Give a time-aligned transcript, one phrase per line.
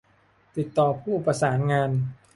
[0.57, 1.89] ติดต่อผู้ประสานงาน